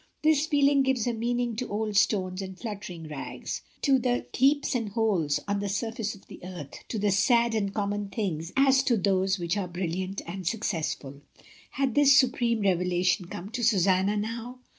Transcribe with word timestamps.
This 0.23 0.47
feel 0.47 0.67
ing 0.67 0.81
gives 0.81 1.05
a 1.05 1.13
meaning 1.13 1.55
to 1.57 1.67
old 1.69 1.95
stones 1.95 2.41
and 2.41 2.57
fluttering 2.57 3.07
rags, 3.07 3.61
to 3.83 3.99
the 3.99 4.25
heaps 4.33 4.73
and 4.73 4.89
holes 4.89 5.39
on 5.47 5.59
the 5.59 5.69
surface 5.69 6.15
of 6.15 6.25
the 6.25 6.39
earth, 6.43 6.83
to 6.87 6.97
the 6.97 7.11
sad 7.11 7.53
and 7.53 7.71
common 7.71 8.09
things 8.09 8.51
as 8.57 8.81
to 8.85 8.97
those 8.97 9.37
which 9.37 9.55
are 9.57 9.67
brilliant 9.67 10.23
and 10.25 10.47
successful. 10.47 11.21
Had 11.69 11.93
this 11.93 12.17
supreme 12.17 12.61
revelation 12.61 13.25
come 13.27 13.51
to 13.51 13.61
Susanna, 13.63 14.17
now? 14.17 14.57